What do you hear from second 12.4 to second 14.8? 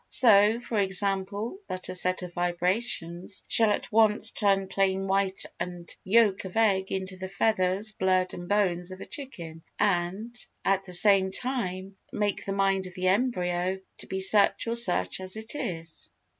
the mind of the embryo to be such or